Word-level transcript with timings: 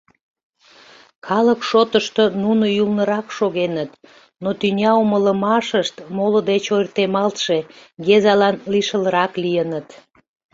Калык 1.27 1.59
шотышто 1.69 2.23
нуно 2.43 2.65
ӱлнырак 2.79 3.27
шогеныт, 3.37 3.91
но 4.43 4.49
тӱняумылымашышт 4.59 5.95
моло 6.17 6.39
деч 6.49 6.65
ойыртемалтше, 6.75 7.57
Гезалан 8.07 8.55
лишылрак 8.71 9.31
лийыныт. 9.43 9.87